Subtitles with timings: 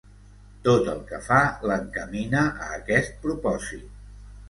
[0.67, 1.43] Tot el que fa
[1.73, 3.91] l'encamina a aquest propòsit.